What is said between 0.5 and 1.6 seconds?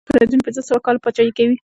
سوه کاله پاچهي کوي.